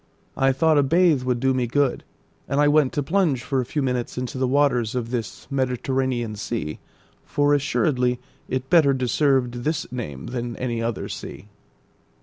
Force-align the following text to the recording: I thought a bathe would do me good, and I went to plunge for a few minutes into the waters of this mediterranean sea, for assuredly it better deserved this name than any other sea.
I 0.35 0.51
thought 0.51 0.79
a 0.79 0.81
bathe 0.81 1.21
would 1.21 1.39
do 1.39 1.53
me 1.53 1.67
good, 1.67 2.03
and 2.47 2.59
I 2.59 2.67
went 2.67 2.91
to 2.93 3.03
plunge 3.03 3.43
for 3.43 3.61
a 3.61 3.65
few 3.65 3.83
minutes 3.83 4.17
into 4.17 4.39
the 4.39 4.47
waters 4.47 4.95
of 4.95 5.11
this 5.11 5.45
mediterranean 5.51 6.35
sea, 6.37 6.79
for 7.23 7.53
assuredly 7.53 8.19
it 8.49 8.67
better 8.67 8.93
deserved 8.95 9.63
this 9.63 9.85
name 9.91 10.25
than 10.33 10.55
any 10.57 10.81
other 10.81 11.07
sea. 11.07 11.49